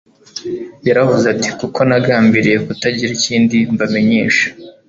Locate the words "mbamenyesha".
3.73-4.45